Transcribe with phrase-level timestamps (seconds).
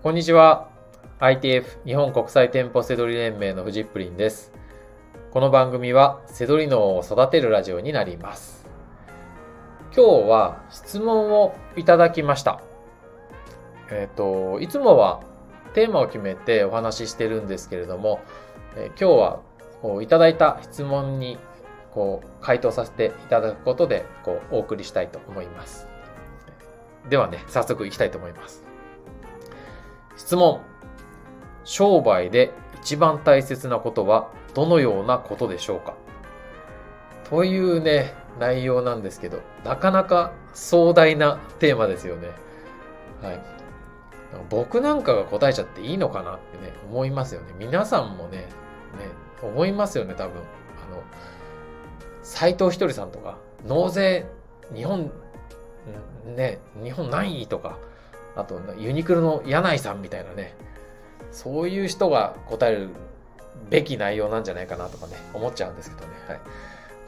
[0.00, 0.68] こんにちは。
[1.18, 4.52] ITF 日本国際店舗セドリ連盟のフジップリンです。
[5.32, 8.64] この番組はセドリ脳を育てるラジオになります。
[9.92, 12.62] 今日は質問をいただきました。
[13.90, 15.20] えっ、ー、と、いつもは
[15.74, 18.20] テーマを決めてお話ししてるんですけれども、
[18.76, 19.40] えー、今日は
[19.82, 21.38] こういただいた質問に
[21.90, 25.88] こう回答させていただくことでこうお送りしたいと思います。
[27.10, 28.77] ではね、早速いきたいと思います。
[30.18, 30.60] 質問。
[31.64, 35.94] 商売で一番大切なことはどのようなことでしょうか？
[37.28, 42.28] というね、内容なんですけど、なかなか壮大なテーマですよね。
[43.22, 43.40] はい。
[44.48, 47.54] 僕なんかが答えちゃっていいのかなってね、思いますよね。
[47.58, 48.46] 皆さんもね、ね、
[49.42, 50.32] 思いますよね、多分。
[50.36, 51.02] あの、
[52.22, 54.26] 斎藤ひとりさんとか、納税、
[54.74, 55.12] 日本、
[56.24, 57.78] ね、日本何位とか、
[58.38, 60.54] あと、ユニクロの柳井さんみたいなね、
[61.32, 62.90] そういう人が答える
[63.68, 66.14] べき内容なんじゃないかなとかね、思っちゃうんですけどね。
[66.28, 66.40] はい。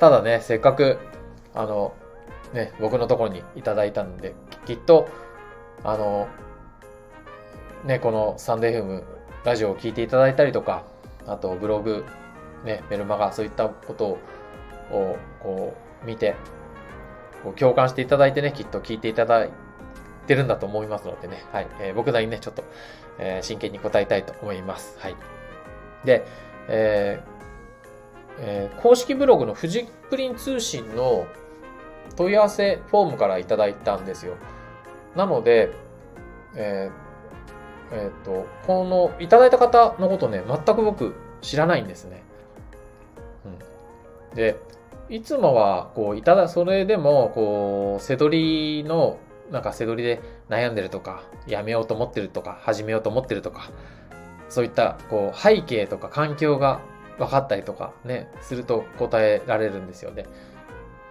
[0.00, 0.98] ただね、せっかく、
[1.54, 1.94] あの、
[2.52, 4.34] ね、僕のところにいただいたんで、
[4.66, 5.08] きっと、
[5.84, 6.26] あの、
[7.84, 9.04] ね、このサンデーフーム、
[9.44, 10.84] ラジオを聞いていただいたりとか、
[11.28, 12.04] あとブログ、
[12.64, 14.18] ね、メルマガ、そういったこと
[14.90, 16.34] を、こう、見て、
[17.44, 19.50] こう共感していただいてね、きっと聞いていただい
[20.26, 21.66] てるんだと思いますのでね、はい。
[21.80, 22.64] えー、僕なりにね、ちょっと、
[23.18, 24.98] えー、真剣に答えたいと思います。
[24.98, 25.16] はい。
[26.04, 26.24] で、
[26.68, 27.40] えー
[28.42, 31.26] えー、公式ブログのフジプリン通信の
[32.16, 34.34] 問い合わせフォームからいただいたんですよ。
[35.14, 35.72] なので、
[36.54, 42.22] えー、えっ、ー、と、この、いただいた方のことね、全く僕知らないんですね。
[44.30, 44.36] うん。
[44.36, 44.56] で、
[45.08, 49.18] いつもは、こう、いただ、それでも、こう、せどりの、
[49.50, 53.70] なんかせどりで悩んでるとか、やめようと思ってるとか、始めようと思ってるとか、
[54.48, 56.80] そういったこう背景とか環境が
[57.18, 60.24] 分かったりとかね、すると答えられるんですよね。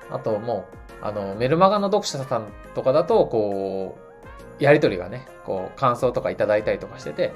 [0.09, 0.65] あとも
[1.01, 3.97] う、あの、メルマガの読者さんとかだと、こ
[4.59, 7.33] う、やりとりがね、こう、感想とかいただいたりとかしてて、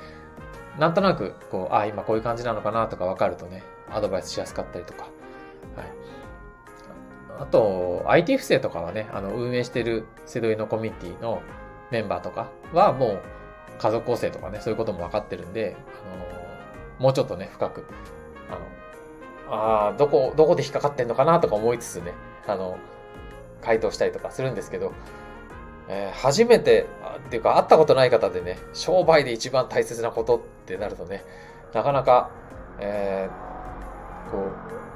[0.79, 5.07] なんとなく、こう、あ、今こういう感じなのかなとか分かるとね、アドバイスしやすかったりとか。
[7.39, 11.41] あと、IT 不正とかはね、あの、運営してるセドリのコミュニティの
[11.91, 13.21] メンバーとかはもう、
[13.79, 16.43] 家族構成とかね、そういうことも分かってるんで、あの
[16.99, 17.85] もうちょっとね、深く、
[19.49, 22.13] あの、ああ、どこ、どこで引っかかってんのかなとか思いつつね、
[22.47, 22.77] あの、
[23.61, 24.93] 回答したりとかするんですけど、
[25.89, 26.85] えー、初めて、
[27.27, 31.23] っていうか会ったことない方でね、商売で一番大切なことってなるとね、
[31.73, 32.29] なかなか、
[32.79, 33.52] えー、
[34.31, 34.47] こ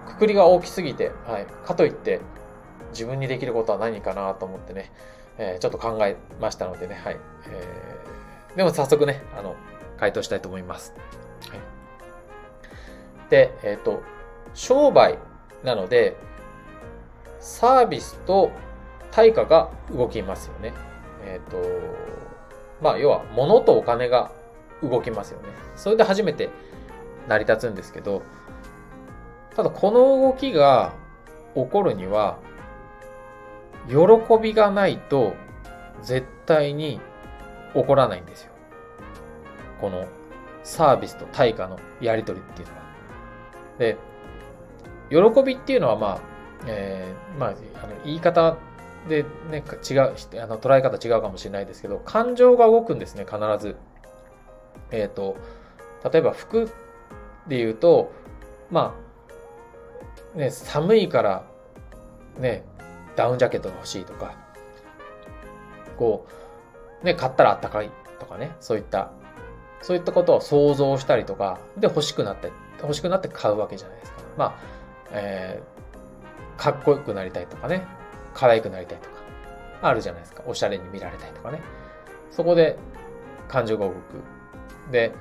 [0.05, 2.21] う、くくりが大きすぎて、はい、かといって、
[2.91, 4.91] 自分にできることは何かなと思ってね、
[5.37, 7.17] えー、ちょっと考えましたのでね、はい。
[7.47, 7.97] えー
[8.57, 9.55] でも早速ね、あの、
[9.99, 10.95] 回答したいと思います。
[11.47, 11.59] はい、
[13.29, 14.01] で、えっ、ー、と、
[14.55, 15.19] 商売
[15.63, 16.17] なので、
[17.39, 18.49] サービスと
[19.11, 20.73] 対価が動きますよね。
[21.23, 21.57] えっ、ー、と、
[22.81, 24.31] まあ、要は、物とお金が
[24.81, 25.49] 動きますよね。
[25.75, 26.49] それで初めて
[27.27, 28.23] 成り立つんですけど、
[29.57, 30.93] ただこの動きが
[31.55, 32.37] 起こるには、
[33.89, 33.95] 喜
[34.39, 35.33] びがないと
[36.03, 37.01] 絶対に
[37.73, 38.51] 起こらないんですよ。
[39.81, 40.05] この
[40.63, 42.81] サービスと対価のやり取りっていうのは。
[45.31, 46.19] で、喜びっていうのはまあ、
[46.67, 47.53] えー、まあ、あ
[47.87, 48.57] の言い方
[49.09, 53.75] でね、違う、あの捉え方違うかもしれないですけど、感情が動くんですね、必ず。
[54.91, 55.35] えっ、ー、と、
[56.11, 56.69] 例えば服
[57.47, 58.11] で言うと、
[58.69, 59.06] まあ、
[60.37, 61.43] ね、寒いから、
[62.37, 62.63] ね、
[63.15, 64.35] ダウンジャケットが欲しいとか、
[65.97, 66.27] こ
[67.01, 67.89] う、ね、買ったらあったかい
[68.19, 69.11] とかね、そういった、
[69.81, 74.19] そういったことを想像したりとか、で欲しくなって、欲しくなって買うわけじゃないですか。
[74.37, 74.55] まあ、
[75.11, 77.87] えー、かっこよくなりたいとかね、
[78.35, 79.15] 可愛くなりたいとか、
[79.81, 80.43] あるじゃないですか。
[80.45, 81.61] おしゃれに見られたいとかね。
[82.29, 82.77] そこで
[83.47, 83.97] 感情が動く。
[84.91, 85.13] で、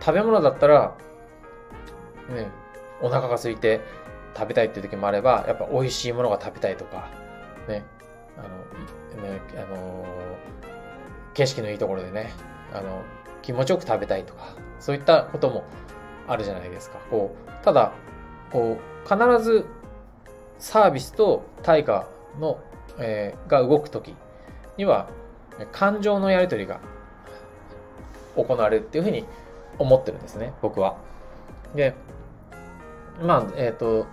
[0.00, 0.94] 食べ物だったら、
[2.28, 2.50] ね、
[3.04, 3.82] お腹が空いて
[4.34, 7.10] 食べたいっていう時もあれば、やっぱ美味しいものが食べたいとか、
[7.68, 7.84] ね、
[8.38, 8.42] あ
[9.22, 10.06] の、ね、あの
[11.34, 12.32] 景色のいいところでね、
[12.72, 13.02] あの、
[13.42, 15.64] 気持ちよく食べたいとか、そういったことも
[16.26, 16.98] あるじゃないですか。
[17.10, 17.92] こう、ただ、
[18.50, 19.66] こう、必ず
[20.58, 22.08] サービスと対価
[22.40, 22.58] の、
[22.98, 24.14] えー、が動くとき
[24.78, 25.10] には、
[25.72, 26.80] 感情のやり取りが
[28.34, 29.26] 行われるっていうふうに
[29.78, 30.96] 思ってるんですね、僕は。
[31.74, 31.94] で、
[33.22, 34.06] まあ、えっ、ー、と、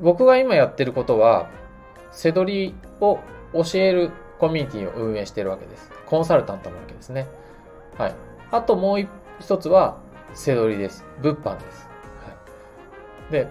[0.00, 1.48] 僕が今やってることは、
[2.10, 3.20] せどりを
[3.52, 5.90] 教えるコミュニティを運営してるわけです。
[6.06, 7.26] コンサルタントなわけですね。
[7.96, 8.14] はい。
[8.50, 9.08] あともう
[9.40, 9.98] 一つは、
[10.34, 11.04] 背取りです。
[11.20, 11.88] 物販です。
[12.24, 12.32] は
[13.28, 13.32] い。
[13.32, 13.48] で、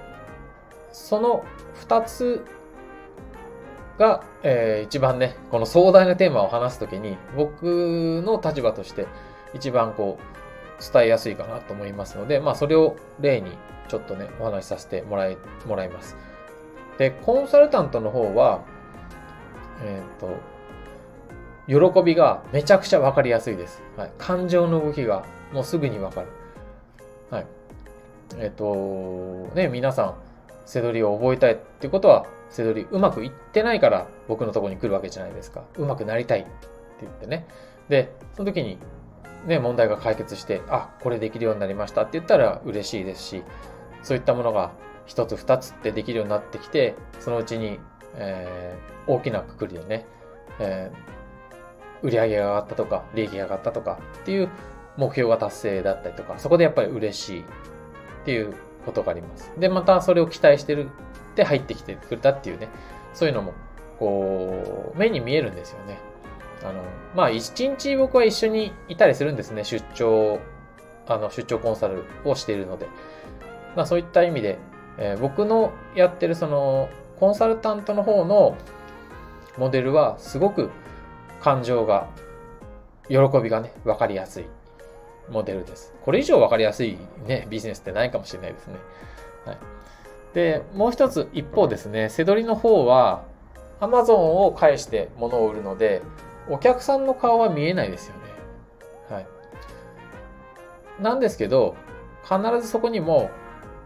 [0.91, 1.43] その
[1.75, 2.43] 二つ
[3.97, 9.07] が、えー、一番ね、この壮大なテーマを話すときに、僕の立場として
[9.53, 10.40] 一番こう、
[10.81, 13.57] 伝えやすいかなと思いますので、まあそれを例に
[13.87, 15.37] ちょっとね、お話しさせてもらい、
[15.67, 16.17] もらいます。
[16.97, 18.61] で、コンサルタントの方は、
[19.83, 20.37] えっ、と、
[21.67, 23.81] 喜びがめちゃくちゃわかりやすいです。
[23.97, 24.11] はい。
[24.17, 26.27] 感情の動きがもうすぐにわかる。
[27.29, 27.45] はい。
[28.37, 30.15] えっ、と、ね、皆さん、
[30.65, 35.63] 背取りを覚えたいってことは、背取りうまくいってないから僕のとこに来るわけじゃないですか。
[35.77, 36.49] うまくなりたいって
[37.01, 37.47] 言ってね。
[37.89, 38.77] で、その時に
[39.45, 43.43] ね、問題が解決して、あ、これできるようになりましたって言ったら嬉しいですし、
[44.03, 44.71] そういったものが
[45.05, 47.79] 一つ二つってできるようになってきて、そのうちに、
[48.15, 50.05] えー、大きなくくりでね、
[50.59, 54.49] えー、売上が上がったとか、利益が上がったとかっていう
[54.97, 57.45] 目標が達成だったりとか、そこでやっぱり嬉しいっ
[58.25, 58.53] ていう
[58.85, 59.51] ことがあります。
[59.57, 62.67] で、またそれを期待してるって入ってきてくれたっていうね、
[63.13, 63.53] そういうのも、
[63.99, 65.99] こう、目に見えるんですよね。
[66.63, 66.83] あの、
[67.15, 69.63] まあ、一日僕は一緒にいたりするんですね。
[69.63, 70.39] 出張、
[71.07, 72.87] あの、出張コンサルをしているので。
[73.75, 74.57] まあ、そういった意味で、
[74.97, 78.57] えー、僕のやってるその、コンサルタントの方の
[79.57, 80.69] モデルは、すごく
[81.41, 82.07] 感情が、
[83.09, 84.45] 喜びがね、わかりやすい
[85.29, 85.93] モデルです。
[86.03, 88.75] これ以上わかりやすいね、ビジネスってないかもしれないですね。
[89.45, 89.57] はい。
[90.33, 93.23] で、もう一つ一方ですね、せどりの方は、
[93.79, 96.01] アマゾンを介して物を売るので、
[96.49, 98.21] お客さんの顔は見えないですよね。
[99.09, 99.27] はい。
[100.99, 101.75] なんですけど、
[102.23, 103.29] 必ずそこにも、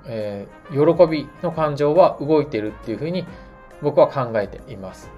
[0.06, 3.26] えー、喜びの感情は動いてるっていうふうに
[3.82, 5.10] 僕は考えています。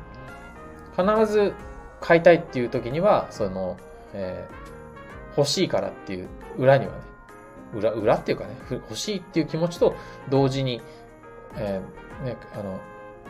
[0.95, 1.54] 必ず
[2.01, 3.78] 買いたいっていう時には、その、
[4.13, 7.00] えー、欲しいからっていう裏にはね、
[7.75, 9.95] 裏、裏っていうかね、欲しいっていう気持ちと
[10.30, 10.81] 同時に、
[11.56, 12.80] えー、ね、あの、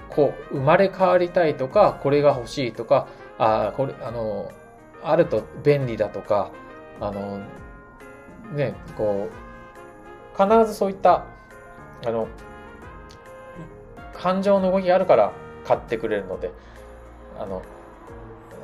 [0.10, 3.08] こう、生まれ変わりたいとか、これが欲しいとか、
[3.38, 4.52] あこれ、あの、
[5.04, 6.52] あると便利だとか、
[7.00, 7.42] あの、
[8.54, 11.26] ね、こう、必ずそういった、
[12.06, 12.28] あの、
[14.14, 15.32] 感情の動きがあるから
[15.66, 16.52] 買ってくれるので、
[17.40, 17.62] あの、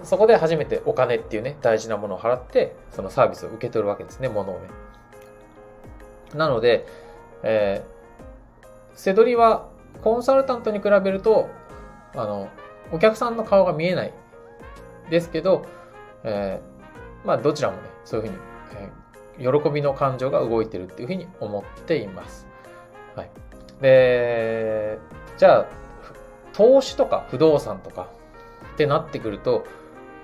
[0.04, 4.68] そこで初めてお金っていうね、大事なものを払って、そのサービスを受け取るわけですね、ものをね。
[6.36, 6.86] なので、
[7.44, 8.66] えー、
[8.96, 9.68] せどりは
[10.02, 11.50] コンサルタントに比べると、
[12.16, 12.50] あの、
[12.92, 14.14] お客さんの顔が見えない
[15.14, 15.66] ですけど、
[16.24, 18.40] えー、まあどちらもね、そういうふうに、
[19.38, 22.48] えー、喜びの感情が動いてるっていうふうに思っています。
[23.16, 23.30] はい。
[23.80, 24.98] で、
[25.38, 25.66] じゃあ、
[26.52, 28.10] 投資とか不動産とか
[28.74, 29.66] ってなってくると、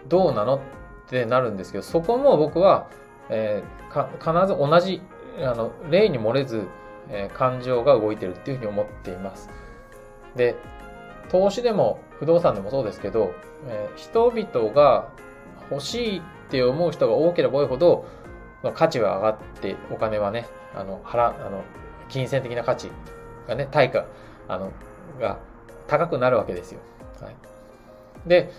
[0.08, 0.60] どうなのっ
[1.08, 2.90] てなるんですけど、そこも僕は、
[3.30, 5.04] えー、必ず同じ、
[5.38, 6.68] あの、例に漏れず、
[7.12, 9.50] え、感情が動いてるっていうふうに思っています。
[10.36, 10.56] で、
[11.30, 13.34] 投資でも不動産でもそうですけど、
[13.68, 15.10] えー、人々が
[15.72, 18.06] 欲しいって思う人が多ければ多いほど、
[18.64, 21.64] まあ、価値は上がって、お金はね、あの、払、あの、
[22.10, 22.90] 金銭的な価値
[23.48, 24.06] がね、対価、
[24.48, 24.72] あの、
[25.20, 25.40] が
[25.88, 26.80] 高くなるわけですよ。
[27.22, 27.36] はい。
[28.26, 28.52] で、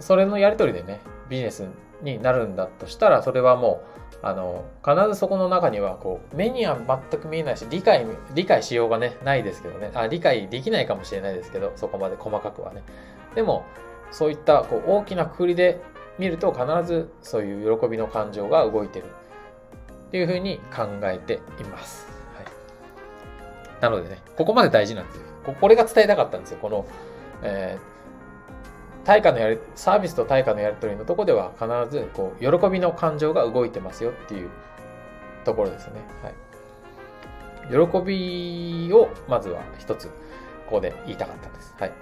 [0.00, 1.68] それのやりとりでね、ビジネス
[2.04, 3.82] になるんだとしたら、それはも
[4.22, 6.78] う、あの、必ずそこの中には、こう、目には
[7.10, 9.90] 全く見えないし、理解、理解しようがね、ないですけどね。
[9.94, 12.82] あ、理解できないかもしれないですけど、そこまで細かくはね。
[13.34, 13.64] でも、
[14.10, 15.80] そういった、こう、大きなくくりで
[16.18, 19.06] 見ると、必ずそういう喜びの感情が動いてる。
[19.06, 22.06] っていうふうに考えています。
[22.36, 22.46] はい。
[23.80, 25.22] なのでね、ここまで大事なんですよ。
[25.60, 26.58] これが伝えたかったんですよ。
[26.62, 26.86] この、
[27.42, 27.93] えー
[29.04, 34.50] 対価のやり、サービスと対価のやり取りのとこでは必ず、こう、喜びの感情が動いてますよっていう
[35.44, 36.00] ところですね。
[36.22, 36.34] はい。
[37.68, 40.12] 喜びを、まずは一つ、こ
[40.76, 41.74] こで言いたかったんです。
[41.78, 41.92] はい。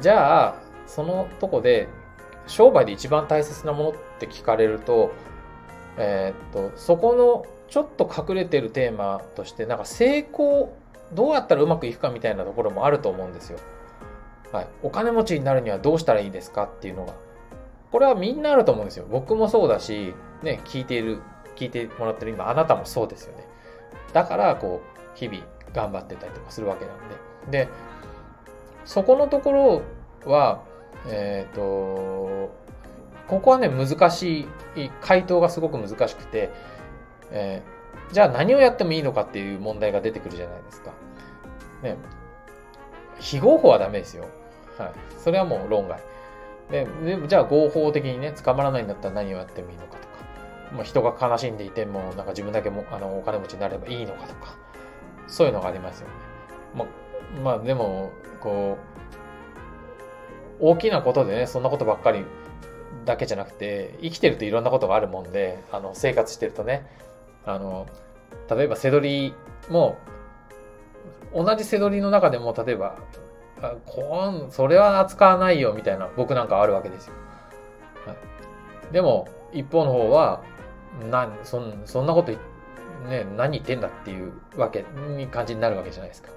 [0.00, 0.54] じゃあ、
[0.86, 1.88] そのとこで、
[2.46, 5.12] 商売で一番大切なものって聞かれると、
[5.96, 10.76] えー、っと、そこのちょっと隠れてるテーマとして、なんか成功、
[11.12, 13.58] どうやったらうまくいくかみたいなところもあると思うんですよ。
[14.54, 17.14] はい、お金持ちになるにはどうしたらいいですかっていうのが、
[17.90, 19.06] これはみんなあると思うんですよ。
[19.10, 21.18] 僕もそうだし、ね、聞いている、
[21.56, 23.48] 聞いてもらってる今、あなたもそうですよね。
[24.12, 25.40] だから、こう、日々
[25.72, 27.64] 頑張ってたりとかするわけなんで。
[27.64, 27.68] で、
[28.84, 29.82] そこのところ
[30.24, 30.62] は、
[31.08, 32.54] えっ、ー、と、
[33.26, 34.46] ここはね、難し
[34.76, 36.50] い、回答がすごく難しくて、
[37.32, 40.92] えー、じゃあ何をやってもいいのかっていう問題が出てくるじゃないですか。
[41.82, 41.96] ね、
[43.18, 44.26] 非合法はダメですよ。
[44.78, 44.92] はい。
[45.18, 46.00] それはもう論外。
[46.70, 50.06] ででじゃあ合法的にね捕まらないんだったら何をやってもいいのかとか、
[50.72, 54.56] まあ、人が悲しんでいてもなんか自分だけもあのお金持ちになればいいのかとか
[55.26, 56.14] そういうのがありますよね。
[56.74, 58.78] まあ、まあ、でもこ
[60.60, 62.24] う大きなことでねそんなことばっかり
[63.04, 66.86] だけじゃなくて生きてるといろんなことがあるもんであの生活してるとね
[67.44, 67.86] あの
[68.48, 69.34] 例えば背取り
[69.68, 69.98] も
[71.34, 72.96] 同じ背取りの中でも例えば
[73.86, 77.14] こんそれは扱わないよみたいな僕なんかあるわけですよ。
[78.06, 80.42] はい、でも一方の方は
[81.10, 82.32] なそんそんなこと
[83.08, 84.84] ね何言ってんだっていうわけ
[85.16, 86.30] に感じになるわけじゃないですか。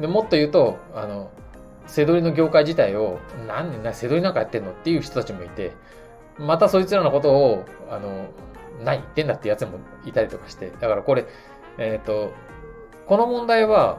[0.00, 1.30] でもっと言うとあの
[1.86, 5.72] 背取りの業界自体を何で背取りなんかやってんのっていう人たちもいて
[6.38, 8.26] またそいつらのことをあの
[8.84, 11.26] 何言ってんだってやつもいたりとかしてだからこれ
[11.78, 12.32] えっ、ー、と
[13.06, 13.98] この問題は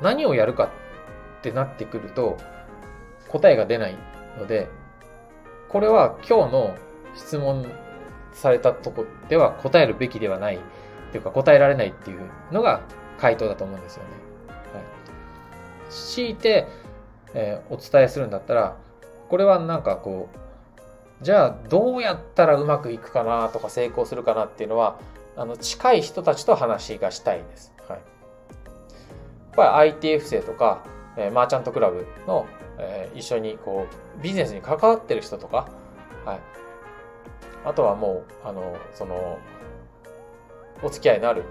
[0.00, 0.70] 何をやるか
[1.38, 2.38] ってなってくると
[3.28, 3.96] 答えが出ない
[4.38, 4.68] ので、
[5.68, 6.76] これは今日の
[7.14, 7.66] 質問
[8.32, 10.58] されたとこでは答えるべきではないっ
[11.12, 12.20] ていうか答えられないっていう
[12.52, 12.82] のが
[13.18, 14.10] 回答だと思うんですよね。
[14.48, 14.84] はい。
[15.90, 16.68] 強いて、
[17.34, 18.76] えー、お伝えするんだったら、
[19.28, 24.98] これはなんかこう、じゃあどうやったらうまくいくかなとか成功するかなっていうのは、
[25.36, 27.74] あの近い人たちと話がしたいんです。
[27.88, 27.98] はい。
[27.98, 30.84] やっぱり ITF 生とか、
[31.16, 32.46] えー、マーチャントクラブの、
[32.78, 33.86] えー、一緒にこ
[34.18, 35.68] うビジネスに関わってる人とか、
[36.24, 36.40] はい、
[37.64, 39.38] あとはもうあのその
[40.82, 41.44] お付き合いのある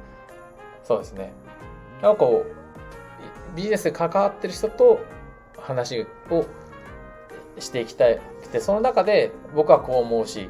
[0.84, 1.34] そうですね。
[2.02, 5.00] なんかこうビジネスで関わってる人と
[5.58, 6.46] 話を
[7.60, 10.50] していきたいくてその中で僕はこう思うし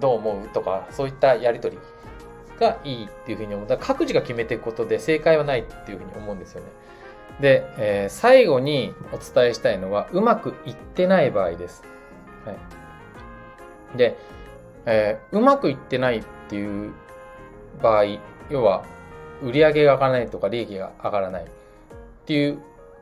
[0.00, 3.68] どう思うとかそういったやり取りがいいっていうふうに思う。
[3.68, 6.66] だから各自が決めていくことで正解はないっていうふうに思うんですよね。
[7.40, 11.82] で、えー、最後にお伝えしたいのは、うまくいってない場合です。
[12.44, 12.52] は
[13.94, 13.98] い。
[13.98, 14.16] で、
[14.86, 16.92] えー、うまくいってないっていう
[17.82, 18.04] 場合、
[18.50, 18.84] 要は、
[19.42, 21.46] 売上が上がらないとか利益が上がらないっ
[22.26, 22.58] ていう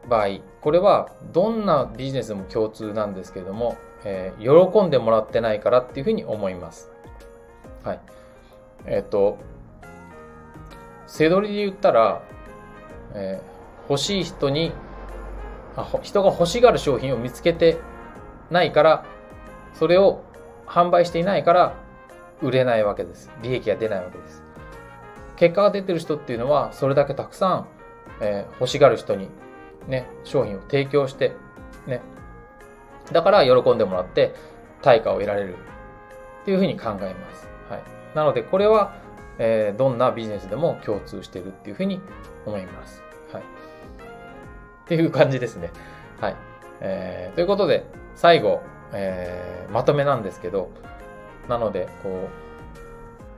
[0.08, 0.28] 場合、
[0.62, 6.90] これはどんなビジネスも共通なんですけれども、えー、喜んでもらってないからっていうふうに思います。
[7.84, 8.00] はい。
[8.86, 9.38] えっ、ー、と、
[11.06, 12.22] 背取りで言ったら、
[13.14, 13.42] え
[13.90, 14.72] 欲しい人に
[16.02, 17.78] 人が欲しがる商品を見つけて
[18.50, 19.04] ないから
[19.74, 20.22] それを
[20.66, 21.74] 販売していないから
[22.40, 23.30] 売れないわけです。
[23.42, 24.42] 利益が出ないわけです。
[25.36, 27.66] 結果が出てる人っていうのはそれだけたくさん、
[28.20, 29.28] えー、欲しがる人に
[29.88, 31.34] ね商品を提供して
[31.86, 32.00] ね。
[33.12, 34.34] だから喜んでもらって
[34.82, 35.56] 対価を得られる。
[36.42, 37.82] っていうふうに考えます、はい、
[38.14, 38.94] なのでこれは、
[39.38, 42.00] えー、どんなビジネスでも共通してるっていうふうに
[42.46, 43.02] 思います。
[43.32, 43.42] はい。
[44.90, 45.70] っていう感じですね。
[46.20, 46.36] はい。
[46.80, 48.60] えー、ということで、最後、
[48.92, 50.68] えー、まとめなんですけど、
[51.48, 52.28] なので、こ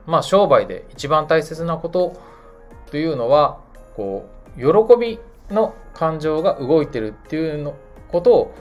[0.06, 2.18] う、まあ、商売で一番大切なこと
[2.90, 3.60] というのは、
[3.96, 5.18] こう、喜び
[5.50, 7.74] の感情が動いてるっていうの
[8.10, 8.54] ことを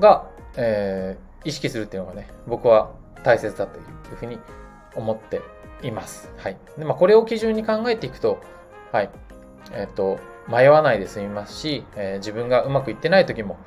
[0.00, 2.90] が、えー、意識するっていうのがね、僕は
[3.22, 3.82] 大切だとい
[4.12, 4.40] うふうに
[4.96, 5.40] 思って
[5.84, 6.32] います。
[6.38, 6.56] はい。
[6.76, 8.40] でまあ、これを基準に考えていくと、
[8.90, 9.10] はい。
[9.72, 13.58] えっ、ー、と、迷わないで済みますし、えー、自分がうまくいってない時も、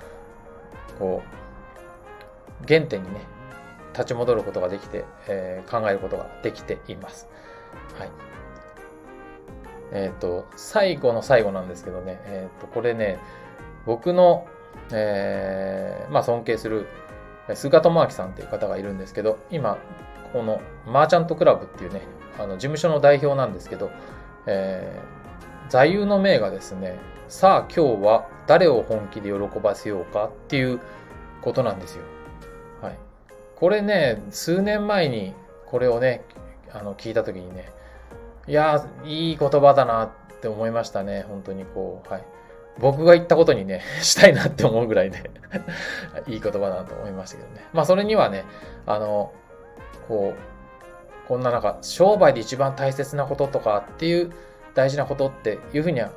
[1.00, 1.22] こ
[2.64, 3.22] う、原点にね、
[3.94, 7.28] 立ち戻ることができて、えー、考えることができています。
[7.98, 8.10] はい。
[9.92, 13.20] えっ、ー、と、最後の最後なんですけどね、えっ、と、これね、
[13.86, 14.48] 僕の、
[14.92, 16.88] えー、まあ尊敬する
[17.56, 19.78] 菅智明さんっていう方がいるんですけど、今、
[20.34, 22.02] このマーチャントクラブっていうね、
[22.40, 23.92] あの事務所の代表なんですけど、
[24.46, 25.21] えー、
[25.72, 26.98] 座右の銘がですね、
[27.30, 30.82] さあ今日は誰を本気で喜ばせようかっていう
[31.42, 32.04] ことなんですよ。
[32.82, 32.98] はい。
[33.56, 35.34] これね、数年前に
[35.68, 36.26] これをね、
[36.74, 37.72] あの聞いた時にね、
[38.50, 40.10] いやいい言葉だなっ
[40.42, 41.24] て思いましたね。
[41.30, 42.24] 本当にこう、はい。
[42.78, 45.32] 僕が言ったことにね、 したいなって思うぐらいで
[46.28, 47.66] いい言葉だなと思いましたけどね。
[47.72, 48.44] まあそれにはね、
[48.86, 49.32] あの、
[50.10, 54.34] こう、こんななんか商売で一番大切なこととかっていう
[54.74, 56.12] 大事なことっていうふうには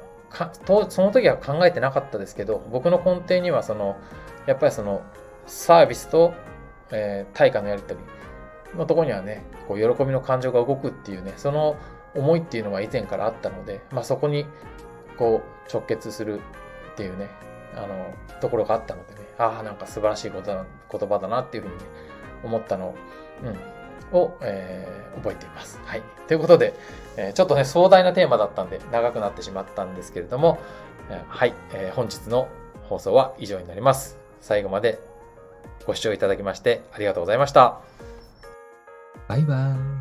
[0.67, 3.97] とその時は考えてなかったですけど僕の根底にはその
[4.47, 5.03] やっぱりその
[5.47, 6.35] サービスと、
[6.91, 11.77] えー、対価のやり取りのとこにはねこう喜びの感情が動くっていうねその
[12.15, 14.47] 思いっていうのは以前からあったので、まあ、そこに
[15.19, 16.41] こう直結する
[16.93, 17.29] っていうね
[17.77, 21.85] あのところがあったのでねああなんか素晴らしいことだ言葉だなっていうふうにね
[22.45, 22.95] 思ったのを、
[23.43, 23.57] うん、
[24.15, 25.81] を、えー、覚えています。
[25.85, 26.03] はい。
[26.27, 26.75] ということで、
[27.17, 30.59] えー、ちょっとね、壮大なテーマだったんで、長くなってしまったんですけれども、
[31.11, 32.49] えー、はい、え、本日の
[32.89, 34.19] 放送は以上になります。
[34.41, 34.99] 最後まで
[35.87, 37.81] ご視聴いただきましてありがとうございました。
[39.27, 39.94] バイバイ。